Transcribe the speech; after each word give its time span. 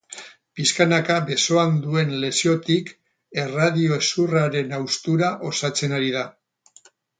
Piskanaka 0.59 1.17
besoan 1.27 1.75
duen 1.83 2.15
lesiotik, 2.23 2.89
erradio 3.43 3.99
hezurraren 4.01 4.75
haustura 4.81 5.33
osatzen 5.53 5.97
ari 6.01 6.11
da. 6.19 6.25